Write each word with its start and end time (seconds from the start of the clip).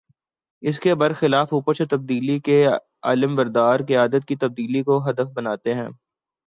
اس 0.63 0.79
کے 0.79 0.95
بر 0.95 1.13
خلاف 1.13 1.53
اوپر 1.53 1.73
سے 1.73 1.85
تبدیلی 1.85 2.39
کے 2.39 2.57
علم 3.03 3.35
بردار 3.35 3.79
قیادت 3.87 4.27
کی 4.27 4.35
تبدیلی 4.35 4.83
کو 4.83 5.09
ہدف 5.09 5.33
بناتے 5.33 5.73
ہیں۔ 5.73 5.89